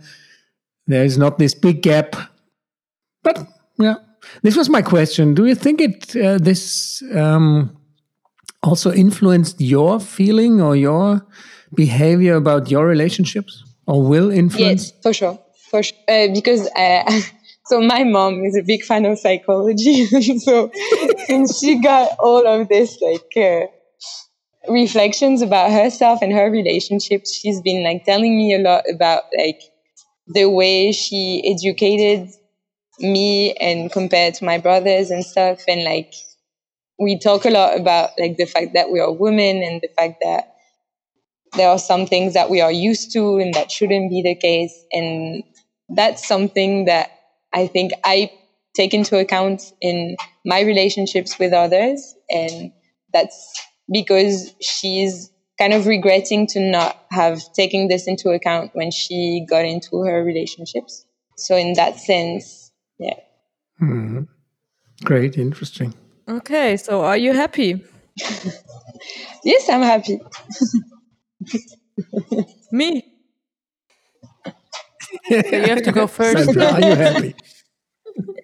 [0.87, 2.15] there is not this big gap.
[3.23, 3.47] But
[3.77, 3.95] yeah,
[4.41, 5.33] this was my question.
[5.33, 7.75] Do you think it uh, this um,
[8.63, 11.25] also influenced your feeling or your
[11.75, 14.91] behavior about your relationships, or will influence?
[14.91, 15.97] Yes, for sure, for sure.
[16.07, 17.21] Uh, because uh,
[17.65, 20.05] so my mom is a big fan of psychology,
[20.39, 20.71] so
[21.27, 23.65] since she got all of this like uh,
[24.71, 29.61] reflections about herself and her relationships, she's been like telling me a lot about like
[30.27, 32.29] the way she educated
[32.99, 36.13] me and compared to my brothers and stuff, and like
[36.99, 40.17] we talk a lot about like the fact that we are women and the fact
[40.21, 40.55] that
[41.53, 44.85] there are some things that we are used to and that shouldn't be the case.
[44.91, 45.43] And
[45.89, 47.11] that's something that
[47.53, 48.31] I think I
[48.75, 50.15] take into account in
[50.45, 52.15] my relationships with others.
[52.29, 52.71] And
[53.13, 53.61] that's
[53.91, 55.29] because she's
[55.59, 60.23] kind of regretting to not have taken this into account when she got into her
[60.23, 61.05] relationships.
[61.37, 62.60] So in that sense,
[63.01, 63.15] yeah.
[63.79, 64.21] Hmm.
[65.03, 65.93] Great, interesting.
[66.29, 67.83] Okay, so are you happy?
[69.43, 70.19] Yes, I'm happy.
[72.71, 73.03] Me?
[75.49, 77.35] So you have to go first Sandra, are you happy?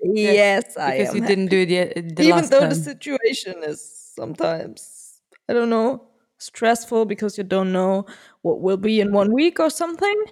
[0.03, 1.15] Yes, I because am.
[1.15, 1.35] you happy.
[1.35, 2.15] didn't do it yet.
[2.15, 2.69] The Even last though time.
[2.69, 3.81] the situation is
[4.15, 6.03] sometimes, I don't know,
[6.39, 8.05] stressful because you don't know
[8.41, 10.25] what will be in one week or something.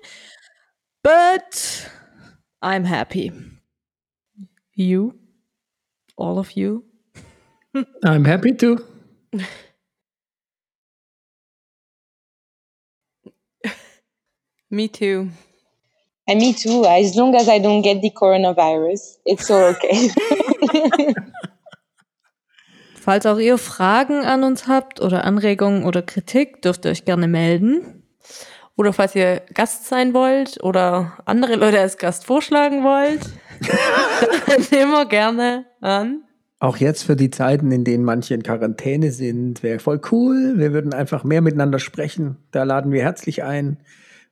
[1.03, 1.89] But
[2.61, 3.31] I'm happy.
[4.75, 5.13] You?
[6.17, 6.83] All of you?
[8.03, 8.77] I'm happy too.
[14.69, 15.29] Me too.
[16.27, 16.85] And me too.
[16.85, 20.09] As long as I don't get the coronavirus, it's all okay.
[22.95, 27.27] Falls auch ihr Fragen an uns habt oder Anregungen oder Kritik, dürft ihr euch gerne
[27.27, 28.03] melden.
[28.75, 33.29] Oder falls ihr Gast sein wollt oder andere Leute als Gast vorschlagen wollt,
[34.71, 36.23] immer gerne an.
[36.59, 40.57] Auch jetzt für die Zeiten, in denen manche in Quarantäne sind, wäre voll cool.
[40.57, 42.37] Wir würden einfach mehr miteinander sprechen.
[42.51, 43.77] Da laden wir herzlich ein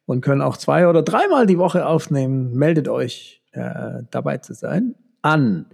[0.05, 2.53] und können auch zwei oder dreimal die Woche aufnehmen.
[2.53, 5.67] Meldet euch, äh, dabei zu sein, an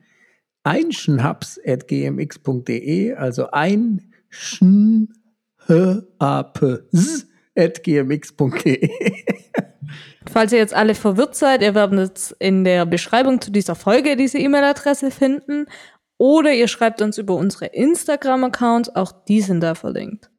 [0.64, 4.12] einschnaps.gmx.de, also ein
[7.68, 8.89] gmx.de.
[10.32, 14.16] Falls ihr jetzt alle verwirrt seid, ihr werdet jetzt in der Beschreibung zu dieser Folge
[14.16, 15.66] diese E-Mail-Adresse finden.
[16.18, 20.30] Oder ihr schreibt uns über unsere Instagram-Accounts, auch die sind da verlinkt.